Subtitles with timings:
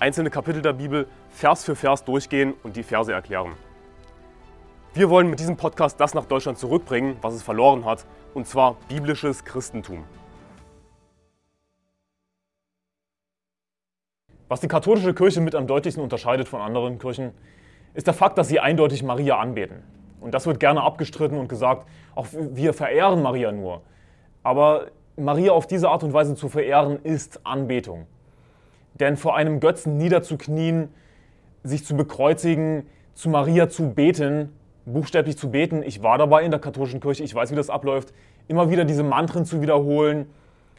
[0.00, 3.52] einzelne Kapitel der Bibel Vers für Vers durchgehen und die Verse erklären.
[4.94, 8.76] Wir wollen mit diesem Podcast das nach Deutschland zurückbringen, was es verloren hat, und zwar
[8.88, 10.04] biblisches Christentum.
[14.48, 17.32] Was die katholische Kirche mit am deutlichsten unterscheidet von anderen Kirchen,
[17.94, 19.82] ist der Fakt, dass sie eindeutig Maria anbeten.
[20.20, 23.82] Und das wird gerne abgestritten und gesagt, auch wir verehren Maria nur.
[24.42, 24.86] Aber
[25.16, 28.06] Maria auf diese Art und Weise zu verehren, ist Anbetung.
[29.00, 30.90] Denn vor einem Götzen niederzuknien,
[31.62, 34.50] sich zu bekreuzigen, zu Maria zu beten,
[34.84, 38.12] buchstäblich zu beten, ich war dabei in der katholischen Kirche, ich weiß, wie das abläuft,
[38.46, 40.26] immer wieder diese Mantren zu wiederholen.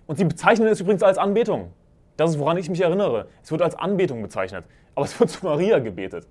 [0.05, 1.71] Und sie bezeichnen es übrigens als Anbetung.
[2.17, 3.27] Das ist, woran ich mich erinnere.
[3.43, 6.27] Es wird als Anbetung bezeichnet, aber es wird zu Maria gebetet.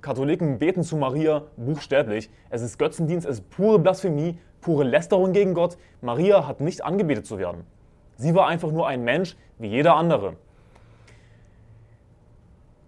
[0.00, 2.30] Katholiken beten zu Maria buchstäblich.
[2.48, 5.76] Es ist Götzendienst, es ist pure Blasphemie, pure Lästerung gegen Gott.
[6.00, 7.64] Maria hat nicht angebetet zu werden.
[8.16, 10.36] Sie war einfach nur ein Mensch wie jeder andere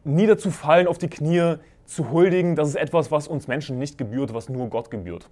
[0.05, 1.57] niederzufallen auf die Knie,
[1.91, 5.29] zu huldigen, das ist etwas, was uns Menschen nicht gebührt, was nur Gott gebührt.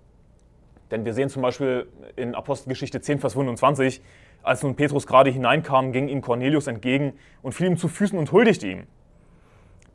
[0.90, 4.02] Denn wir sehen zum Beispiel in Apostelgeschichte 10, Vers 25,
[4.42, 8.32] als nun Petrus gerade hineinkam, ging ihm Cornelius entgegen und fiel ihm zu Füßen und
[8.32, 8.86] huldigte ihm.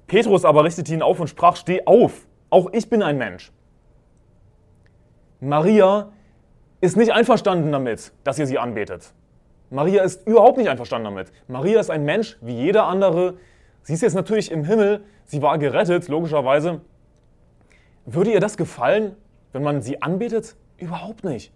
[0.07, 3.51] Petrus aber richtete ihn auf und sprach, steh auf, auch ich bin ein Mensch.
[5.41, 6.11] Maria
[6.79, 9.13] ist nicht einverstanden damit, dass ihr sie anbetet.
[9.69, 11.31] Maria ist überhaupt nicht einverstanden damit.
[11.47, 13.35] Maria ist ein Mensch wie jeder andere,
[13.83, 16.81] Sie ist jetzt natürlich im Himmel, sie war gerettet, logischerweise.
[18.05, 19.15] Würde ihr das gefallen,
[19.51, 20.55] wenn man sie anbetet?
[20.77, 21.51] Überhaupt nicht.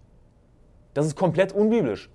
[0.94, 2.10] Das ist komplett unbiblisch.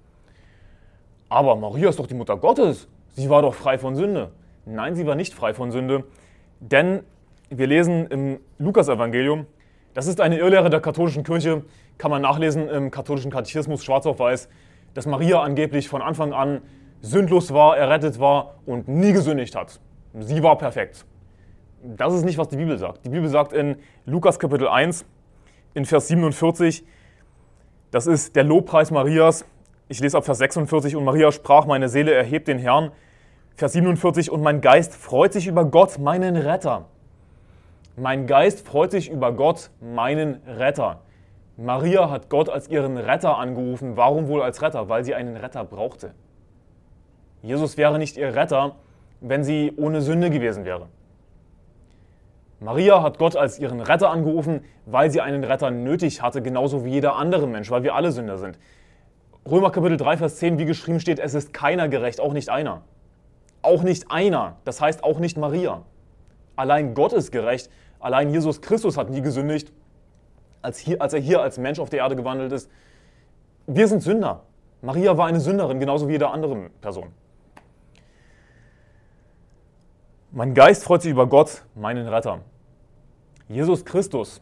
[1.30, 2.88] Aber Maria ist doch die Mutter Gottes.
[3.16, 4.32] Sie war doch frei von Sünde.
[4.66, 6.04] Nein, sie war nicht frei von Sünde.
[6.60, 7.04] Denn
[7.50, 9.48] wir lesen im Lukasevangelium,
[9.94, 11.64] das ist eine Irrlehre der katholischen Kirche,
[11.98, 14.48] kann man nachlesen im katholischen Katechismus schwarz auf weiß,
[14.94, 16.62] dass Maria angeblich von Anfang an
[17.02, 19.80] sündlos war, errettet war und nie gesündigt hat.
[20.20, 21.06] Sie war perfekt.
[21.82, 23.04] Das ist nicht, was die Bibel sagt.
[23.04, 25.06] Die Bibel sagt in Lukas Kapitel 1,
[25.74, 26.86] in Vers 47,
[27.92, 29.46] das ist der Lobpreis Marias.
[29.90, 32.92] Ich lese ab Vers 46, und Maria sprach, meine Seele erhebt den Herrn.
[33.56, 36.86] Vers 47, und mein Geist freut sich über Gott, meinen Retter.
[37.96, 41.02] Mein Geist freut sich über Gott, meinen Retter.
[41.58, 43.98] Maria hat Gott als ihren Retter angerufen.
[43.98, 44.90] Warum wohl als Retter?
[44.90, 46.14] Weil sie einen Retter brauchte.
[47.44, 48.76] Jesus wäre nicht ihr Retter,
[49.24, 50.88] wenn sie ohne Sünde gewesen wäre.
[52.60, 56.92] Maria hat Gott als ihren Retter angerufen, weil sie einen Retter nötig hatte, genauso wie
[56.92, 58.60] jeder andere Mensch, weil wir alle Sünder sind.
[59.50, 62.82] Römer Kapitel 3, Vers 10, wie geschrieben steht, es ist keiner gerecht, auch nicht einer.
[63.62, 65.84] Auch nicht einer, das heißt auch nicht Maria.
[66.56, 67.70] Allein Gott ist gerecht,
[68.00, 69.72] allein Jesus Christus hat nie gesündigt,
[70.62, 72.70] als, hier, als er hier als Mensch auf der Erde gewandelt ist.
[73.68, 74.44] Wir sind Sünder.
[74.82, 77.12] Maria war eine Sünderin, genauso wie jede andere Person.
[80.36, 82.40] Mein Geist freut sich über Gott, meinen Retter.
[83.48, 84.42] Jesus Christus,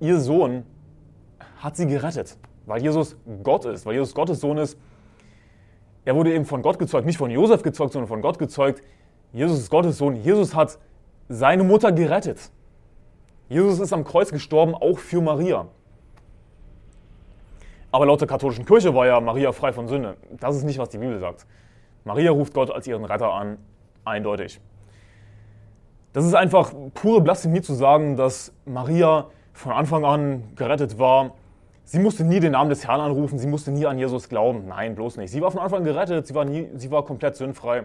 [0.00, 0.64] ihr Sohn,
[1.58, 4.78] hat sie gerettet, weil Jesus Gott ist, weil Jesus Gottes Sohn ist.
[6.06, 8.82] Er wurde eben von Gott gezeugt, nicht von Josef gezeugt, sondern von Gott gezeugt.
[9.34, 10.16] Jesus ist Gottes Sohn.
[10.16, 10.78] Jesus hat
[11.28, 12.50] seine Mutter gerettet.
[13.50, 15.66] Jesus ist am Kreuz gestorben, auch für Maria.
[17.92, 20.16] Aber laut der katholischen Kirche war ja Maria frei von Sünde.
[20.40, 21.46] Das ist nicht, was die Bibel sagt.
[22.04, 23.58] Maria ruft Gott als ihren Retter an,
[24.06, 24.58] eindeutig.
[26.16, 31.32] Das ist einfach pure Blasphemie zu sagen, dass Maria von Anfang an gerettet war.
[31.84, 34.64] Sie musste nie den Namen des Herrn anrufen, sie musste nie an Jesus glauben.
[34.66, 35.30] Nein, bloß nicht.
[35.30, 37.84] Sie war von Anfang an gerettet, sie war, nie, sie war komplett sündfrei.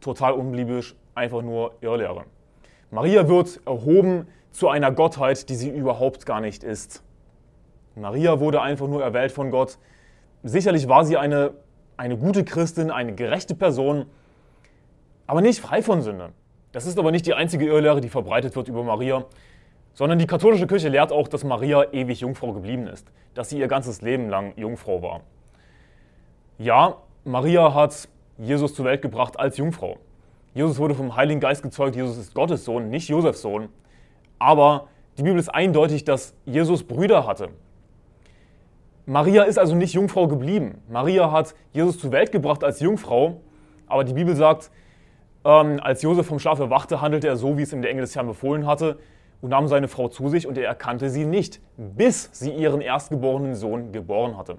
[0.00, 2.24] Total unbeliebisch, einfach nur Irrlehre.
[2.90, 7.04] Maria wird erhoben zu einer Gottheit, die sie überhaupt gar nicht ist.
[7.94, 9.78] Maria wurde einfach nur erwählt von Gott.
[10.42, 11.52] Sicherlich war sie eine,
[11.96, 14.06] eine gute Christin, eine gerechte Person,
[15.28, 16.32] aber nicht frei von Sünde.
[16.72, 19.24] Das ist aber nicht die einzige Irrlehre, die verbreitet wird über Maria,
[19.94, 23.68] sondern die katholische Kirche lehrt auch, dass Maria ewig Jungfrau geblieben ist, dass sie ihr
[23.68, 25.20] ganzes Leben lang Jungfrau war.
[26.58, 28.08] Ja, Maria hat
[28.38, 29.98] Jesus zur Welt gebracht als Jungfrau.
[30.54, 33.68] Jesus wurde vom Heiligen Geist gezeugt, Jesus ist Gottes Sohn, nicht Josefs Sohn.
[34.38, 34.88] Aber
[35.18, 37.50] die Bibel ist eindeutig, dass Jesus Brüder hatte.
[39.04, 40.80] Maria ist also nicht Jungfrau geblieben.
[40.88, 43.40] Maria hat Jesus zur Welt gebracht als Jungfrau,
[43.86, 44.70] aber die Bibel sagt,
[45.44, 48.14] Ähm, als Josef vom Schlaf erwachte, handelte er so, wie es ihm der Engel des
[48.14, 48.98] Herrn befohlen hatte,
[49.40, 53.56] und nahm seine Frau zu sich, und er erkannte sie nicht, bis sie ihren erstgeborenen
[53.56, 54.58] Sohn geboren hatte.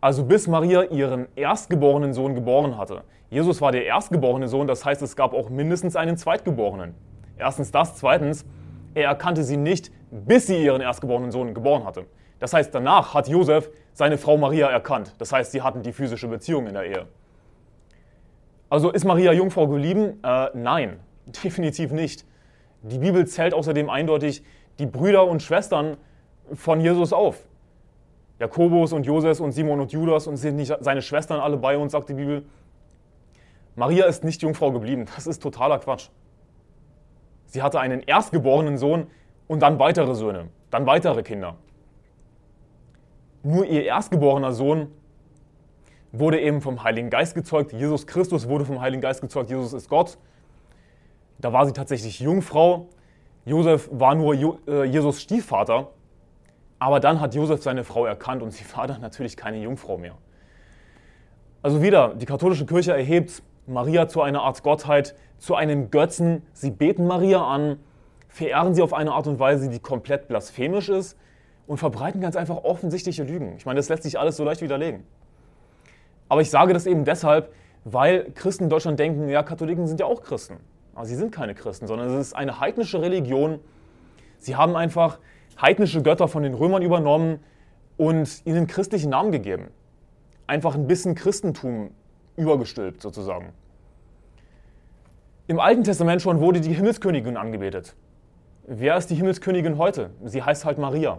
[0.00, 3.02] Also bis Maria ihren erstgeborenen Sohn geboren hatte.
[3.30, 6.94] Jesus war der erstgeborene Sohn, das heißt, es gab auch mindestens einen Zweitgeborenen.
[7.36, 8.44] Erstens das, zweitens,
[8.94, 12.04] er erkannte sie nicht, bis sie ihren erstgeborenen Sohn geboren hatte.
[12.38, 15.14] Das heißt, danach hat Josef seine Frau Maria erkannt.
[15.18, 17.06] Das heißt, sie hatten die physische Beziehung in der Ehe.
[18.74, 20.18] Also ist Maria Jungfrau geblieben?
[20.24, 20.98] Äh, nein,
[21.44, 22.26] definitiv nicht.
[22.82, 24.42] Die Bibel zählt außerdem eindeutig
[24.80, 25.96] die Brüder und Schwestern
[26.52, 27.46] von Jesus auf.
[28.40, 31.92] Jakobus und Joses und Simon und Judas und sind nicht seine Schwestern alle bei uns,
[31.92, 32.46] sagt die Bibel.
[33.76, 35.06] Maria ist nicht Jungfrau geblieben.
[35.14, 36.08] Das ist totaler Quatsch.
[37.46, 39.06] Sie hatte einen erstgeborenen Sohn
[39.46, 41.54] und dann weitere Söhne, dann weitere Kinder.
[43.44, 44.88] Nur ihr erstgeborener Sohn
[46.18, 47.72] wurde eben vom Heiligen Geist gezeugt.
[47.72, 49.50] Jesus Christus wurde vom Heiligen Geist gezeugt.
[49.50, 50.16] Jesus ist Gott.
[51.38, 52.88] Da war sie tatsächlich Jungfrau.
[53.44, 55.88] Josef war nur äh, Jesus Stiefvater.
[56.78, 60.14] Aber dann hat Josef seine Frau erkannt und sie war dann natürlich keine Jungfrau mehr.
[61.62, 66.42] Also wieder, die katholische Kirche erhebt Maria zu einer Art Gottheit, zu einem Götzen.
[66.52, 67.78] Sie beten Maria an,
[68.28, 71.16] verehren sie auf eine Art und Weise, die komplett blasphemisch ist
[71.66, 73.54] und verbreiten ganz einfach offensichtliche Lügen.
[73.56, 75.04] Ich meine, das lässt sich alles so leicht widerlegen.
[76.34, 77.52] Aber ich sage das eben deshalb,
[77.84, 80.56] weil Christen in Deutschland denken, ja, Katholiken sind ja auch Christen.
[80.92, 83.60] Aber sie sind keine Christen, sondern es ist eine heidnische Religion.
[84.38, 85.20] Sie haben einfach
[85.62, 87.38] heidnische Götter von den Römern übernommen
[87.96, 89.68] und ihnen christlichen Namen gegeben.
[90.48, 91.92] Einfach ein bisschen Christentum
[92.34, 93.52] übergestülpt sozusagen.
[95.46, 97.94] Im Alten Testament schon wurde die Himmelskönigin angebetet.
[98.66, 100.10] Wer ist die Himmelskönigin heute?
[100.24, 101.18] Sie heißt halt Maria.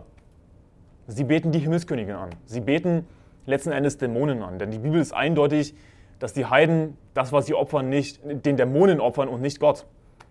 [1.07, 2.31] Sie beten die Himmelskönigin an.
[2.43, 3.07] Sie beten
[3.45, 4.59] letzten Endes Dämonen an.
[4.59, 5.75] Denn die Bibel ist eindeutig,
[6.19, 9.85] dass die Heiden das, was sie opfern, nicht den Dämonen opfern und nicht Gott.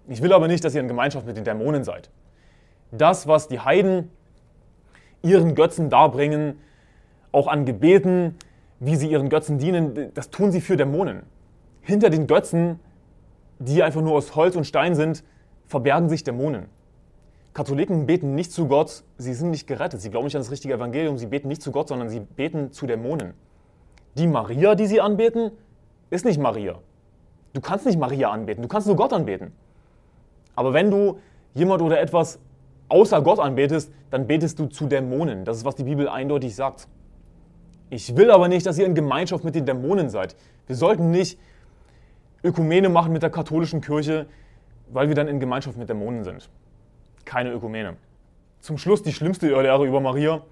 [0.09, 2.11] Ich will aber nicht, dass ihr in Gemeinschaft mit den Dämonen seid.
[2.91, 4.11] Das, was die Heiden
[5.23, 6.61] ihren Götzen darbringen,
[7.33, 8.37] auch an Gebeten,
[8.81, 11.23] wie sie ihren Götzen dienen, das tun sie für Dämonen.
[11.81, 12.79] Hinter den Götzen,
[13.59, 15.25] die einfach nur aus Holz und Stein sind,
[15.67, 16.67] verbergen sich Dämonen.
[17.55, 20.75] Katholiken beten nicht zu Gott, sie sind nicht gerettet, sie glauben nicht an das richtige
[20.75, 23.33] Evangelium, sie beten nicht zu Gott, sondern sie beten zu Dämonen.
[24.17, 25.53] Die Maria, die sie anbeten,
[26.11, 26.81] ist nicht Maria.
[27.53, 29.53] Du kannst nicht Maria anbeten, du kannst nur Gott anbeten.
[30.57, 31.19] Aber wenn du
[31.55, 32.41] jemand oder etwas
[32.89, 35.45] außer Gott anbetest, dann betest du zu Dämonen.
[35.45, 36.89] Das ist, was die Bibel eindeutig sagt.
[37.89, 40.35] Ich will aber nicht, dass ihr in Gemeinschaft mit den Dämonen seid.
[40.67, 41.39] Wir sollten nicht
[42.43, 44.27] Ökumene machen mit der katholischen Kirche,
[44.93, 46.51] weil wir dann in Gemeinschaft mit Dämonen sind.
[47.25, 47.97] Keine Ökumene.
[48.61, 50.43] Zum Schluss die schlimmste Irrlehre über Maria.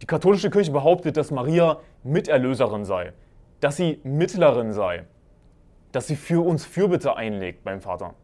[0.00, 3.12] Die katholische Kirche behauptet, dass Maria Miterlöserin sei,
[3.60, 5.04] dass sie Mittlerin sei,
[5.92, 8.14] dass sie für uns Fürbitte einlegt beim Vater.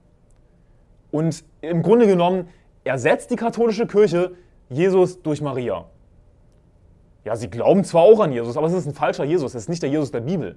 [1.11, 2.49] Und im Grunde genommen
[2.85, 4.32] ersetzt die katholische Kirche
[4.69, 5.87] Jesus durch Maria.
[7.25, 9.69] Ja, sie glauben zwar auch an Jesus, aber es ist ein falscher Jesus, es ist
[9.69, 10.56] nicht der Jesus der Bibel.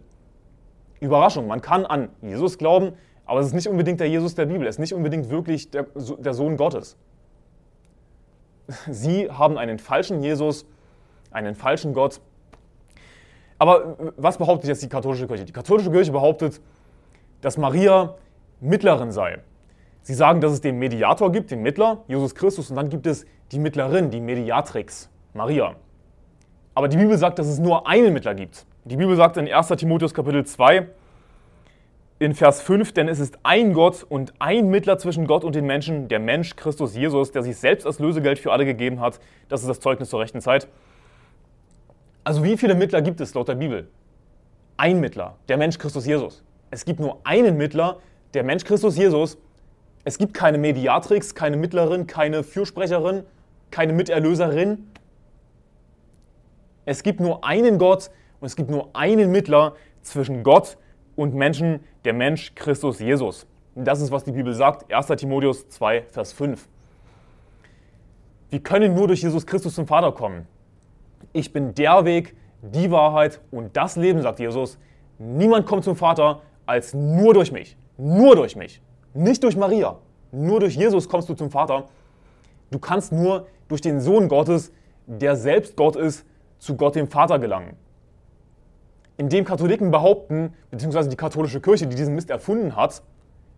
[1.00, 2.94] Überraschung, man kann an Jesus glauben,
[3.26, 5.86] aber es ist nicht unbedingt der Jesus der Bibel, es ist nicht unbedingt wirklich der,
[6.20, 6.98] der Sohn Gottes.
[8.90, 10.66] Sie haben einen falschen Jesus,
[11.32, 12.20] einen falschen Gott.
[13.60, 15.46] Aber was behauptet jetzt die katholische Kirche?
[15.46, 16.62] Die katholische Kirche behauptet,
[17.42, 18.16] dass Maria
[18.60, 19.40] Mittlerin sei.
[20.02, 23.26] Sie sagen, dass es den Mediator gibt, den Mittler, Jesus Christus, und dann gibt es
[23.52, 25.76] die Mittlerin, die Mediatrix, Maria.
[26.76, 28.66] Aber die Bibel sagt, dass es nur einen Mittler gibt.
[28.86, 30.88] Die Bibel sagt in 1 Timotheus Kapitel 2
[32.20, 35.66] in Vers 5, denn es ist ein Gott und ein Mittler zwischen Gott und den
[35.66, 39.20] Menschen, der Mensch Christus Jesus, der sich selbst als Lösegeld für alle gegeben hat.
[39.50, 40.68] Das ist das Zeugnis zur rechten Zeit.
[42.24, 43.88] Also wie viele Mittler gibt es laut der Bibel?
[44.78, 46.44] Ein Mittler, der Mensch Christus Jesus.
[46.72, 48.00] Es gibt nur einen Mittler,
[48.34, 49.38] der Mensch Christus Jesus.
[50.04, 53.24] Es gibt keine Mediatrix, keine Mittlerin, keine Fürsprecherin,
[53.70, 54.88] keine Miterlöserin.
[56.86, 58.10] Es gibt nur einen Gott
[58.40, 60.87] und es gibt nur einen Mittler zwischen Gott und
[61.18, 63.48] Menschen, der Mensch Christus Jesus.
[63.76, 66.68] Und das ist, was die Bibel sagt, 1 Timotheus 2, Vers 5.
[68.50, 70.48] Wir können nur durch Jesus Christus zum Vater kommen.
[71.34, 74.78] Ich bin der Weg, die Wahrheit und das Leben, sagt Jesus.
[75.20, 77.78] Niemand kommt zum Vater als nur durch mich.
[77.98, 78.82] Nur durch mich.
[79.14, 79.98] Nicht durch Maria.
[80.32, 81.86] Nur durch Jesus kommst du zum Vater.
[82.72, 84.72] Du kannst nur durch den Sohn Gottes,
[85.06, 86.26] der selbst Gott ist,
[86.60, 87.76] zu Gott dem Vater gelangen.
[89.18, 93.02] Indem Katholiken behaupten, beziehungsweise die katholische Kirche, die diesen Mist erfunden hat,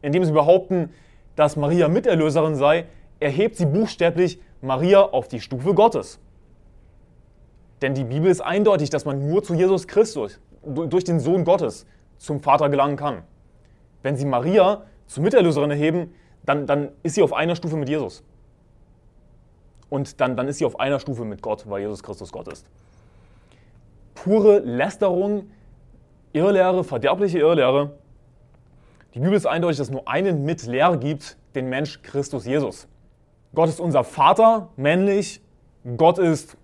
[0.01, 0.92] indem sie behaupten,
[1.36, 2.86] dass Maria Miterlöserin sei,
[3.20, 6.20] erhebt sie buchstäblich Maria auf die Stufe Gottes.
[7.82, 11.86] Denn die Bibel ist eindeutig, dass man nur zu Jesus Christus, durch den Sohn Gottes,
[12.18, 13.24] zum Vater gelangen kann.
[14.04, 16.13] Wenn sie Maria zur Miterlöserin erheben,
[16.46, 18.24] dann, dann ist sie auf einer Stufe mit Jesus.
[19.89, 22.66] Und dann, dann ist sie auf einer Stufe mit Gott, weil Jesus Christus Gott ist.
[24.24, 25.50] Pure Lästerung,
[26.34, 27.92] Irrlehre, verderbliche Irrlehre.
[29.14, 32.88] Die Bibel ist eindeutig, dass es nur einen mit Lehre gibt, den Mensch Christus Jesus.
[33.56, 35.42] Gott ist unser Vater, männlich.
[35.96, 36.58] Gott ist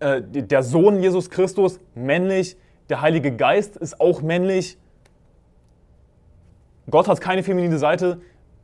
[0.00, 2.56] äh, der Sohn Jesus Christus, männlich.
[2.88, 4.76] Der Heilige Geist ist auch männlich.
[6.90, 8.20] Gott hat keine feminine Seite.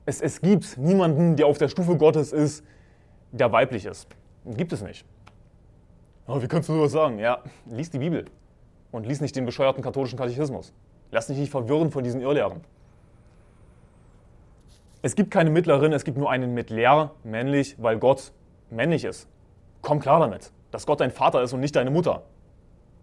[0.06, 2.64] Es, es gibt niemanden, der auf der Stufe Gottes ist,
[3.30, 4.08] der weiblich ist.
[4.44, 5.06] Gibt es nicht.
[6.26, 7.18] Aber wie kannst du sowas sagen?
[7.18, 8.26] Ja, lies die Bibel
[8.92, 10.72] und lies nicht den bescheuerten katholischen Katechismus.
[11.10, 12.60] Lass dich nicht verwirren von diesen Irrlehren.
[15.02, 18.32] Es gibt keine Mittlerin, es gibt nur einen Mittler, männlich, weil Gott
[18.68, 19.28] männlich ist.
[19.80, 22.22] Komm klar damit, dass Gott dein Vater ist und nicht deine Mutter.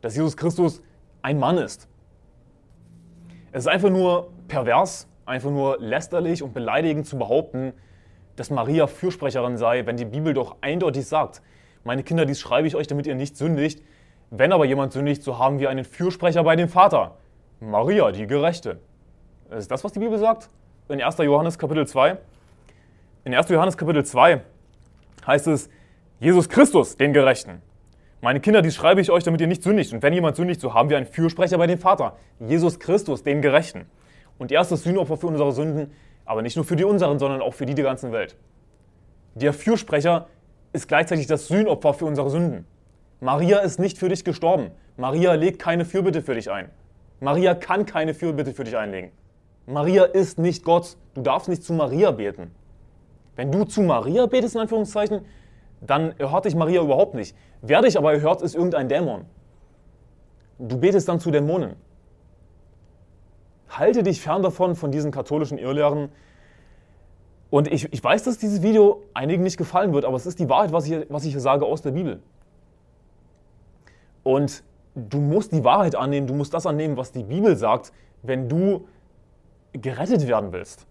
[0.01, 0.81] Dass Jesus Christus
[1.23, 1.87] ein Mann ist.
[3.51, 7.73] Es ist einfach nur pervers, einfach nur lästerlich und beleidigend zu behaupten,
[8.35, 11.41] dass Maria Fürsprecherin sei, wenn die Bibel doch eindeutig sagt,
[11.87, 13.81] meine Kinder, dies schreibe ich euch, damit ihr nicht sündigt.
[14.29, 17.15] Wenn aber jemand sündigt, so haben wir einen Fürsprecher bei dem Vater.
[17.61, 18.79] Maria, die Gerechte.
[19.49, 20.49] Ist das, was die Bibel sagt?
[20.89, 21.17] In 1.
[21.19, 22.17] Johannes Kapitel 2.
[23.23, 23.47] In 1.
[23.47, 24.41] Johannes Kapitel 2
[25.25, 25.69] heißt es,
[26.19, 27.61] Jesus Christus, den Gerechten.
[28.19, 29.93] Meine Kinder, dies schreibe ich euch, damit ihr nicht sündigt.
[29.93, 32.17] Und wenn jemand sündigt, so haben wir einen Fürsprecher bei dem Vater.
[32.39, 33.85] Jesus Christus, den Gerechten.
[34.37, 35.93] Und er ist das Sühnopfer für unsere Sünden,
[36.25, 38.35] aber nicht nur für die unseren, sondern auch für die der ganzen Welt.
[39.35, 40.27] Der Fürsprecher
[40.77, 42.65] ist gleichzeitig das Sühnopfer für unsere Sünden.
[43.19, 44.71] Maria ist nicht für dich gestorben.
[44.95, 46.69] Maria legt keine Fürbitte für dich ein.
[47.19, 49.11] Maria kann keine Fürbitte für dich einlegen.
[49.65, 50.95] Maria ist nicht Gott.
[51.15, 52.51] Du darfst nicht zu Maria beten.
[53.35, 55.25] Wenn du zu Maria betest, in Anführungszeichen,
[55.81, 57.35] dann erhört dich Maria überhaupt nicht.
[57.61, 59.25] Wer dich aber erhört, ist irgendein Dämon.
[60.59, 61.75] Du betest dann zu Dämonen.
[63.69, 66.09] Halte dich fern davon, von diesen katholischen Irrlehren.
[67.49, 70.49] Und ich, ich weiß, dass dieses Video einigen nicht gefallen wird, aber es ist die
[70.49, 72.21] Wahrheit, was ich, was ich hier sage aus der Bibel.
[74.23, 74.63] Und
[74.95, 78.85] du musst die Wahrheit annehmen, du musst das annehmen, was die Bibel sagt, wenn du
[79.71, 80.85] gerettet werden willst.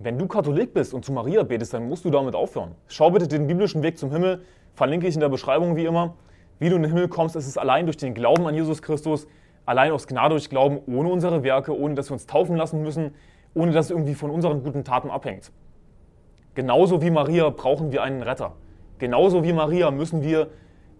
[0.00, 2.74] Wenn du Katholik bist und zu Maria betest, dann musst du damit aufhören.
[2.88, 4.42] Schau bitte den biblischen Weg zum Himmel,
[4.74, 6.14] verlinke ich in der Beschreibung wie immer.
[6.58, 9.28] Wie du in den Himmel kommst, ist es allein durch den Glauben an Jesus Christus,
[9.64, 13.14] allein aus Gnade durch Glauben, ohne unsere Werke, ohne dass wir uns taufen lassen müssen,
[13.54, 15.52] ohne dass es irgendwie von unseren guten Taten abhängt.
[16.54, 18.52] Genauso wie Maria brauchen wir einen Retter.
[18.98, 20.48] Genauso wie Maria müssen wir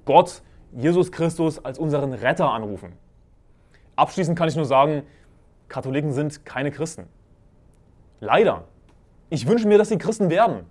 [0.04, 0.42] Gott,
[0.72, 2.94] Jesus Christus, als unseren Retter anrufen.
[3.96, 5.02] Abschließend kann ich nur sagen,
[5.68, 7.06] Katholiken sind keine Christen.
[8.20, 8.64] Leider.
[9.30, 10.66] Ich wünsche mir, dass sie Christen werden.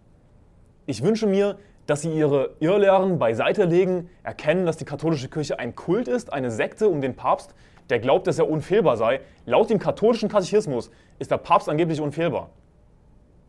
[0.86, 5.76] Ich wünsche mir, dass sie ihre Irrlehren beiseite legen, erkennen, dass die katholische Kirche ein
[5.76, 7.54] Kult ist, eine Sekte um den Papst,
[7.92, 9.20] der glaubt, dass er unfehlbar sei.
[9.46, 12.50] Laut dem katholischen Katechismus ist der Papst angeblich unfehlbar.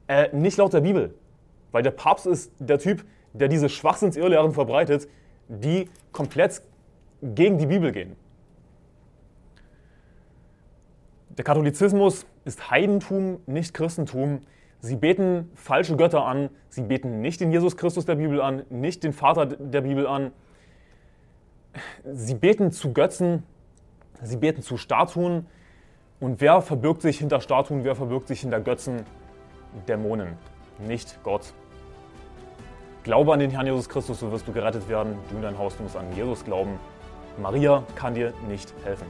[0.09, 1.15] Äh, nicht laut der Bibel.
[1.71, 5.09] Weil der Papst ist der Typ, der diese Schwachsinnsirrlehren verbreitet,
[5.49, 6.61] die komplett
[7.23, 8.17] gegen die Bibel gehen.
[11.39, 14.41] Der Katholizismus ist Heidentum, nicht Christentum.
[14.81, 16.51] Sie beten falsche Götter an.
[16.69, 20.33] Sie beten nicht den Jesus Christus der Bibel an, nicht den Vater der Bibel an.
[22.05, 23.45] Sie beten zu Götzen.
[24.23, 25.47] Sie beten zu Statuen.
[26.21, 27.85] Und wer verbirgt sich hinter Statuen?
[27.85, 29.05] Wer verbirgt sich hinter Götzen?
[29.89, 30.37] Dämonen,
[30.79, 31.55] nicht Gott.
[33.03, 35.17] Glaube an den Herrn Jesus Christus, so wirst du gerettet werden.
[35.31, 36.79] Du in dein Haus, du musst an Jesus glauben.
[37.39, 39.07] Maria kann dir nicht helfen.